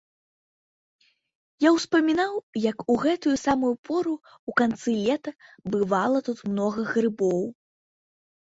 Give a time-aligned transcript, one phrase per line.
[1.65, 2.31] Я ўспамінаў,
[2.71, 4.13] як у гэтую самую пору,
[4.53, 5.31] у канцы лета,
[5.77, 7.47] бывала тут многа грыбоў.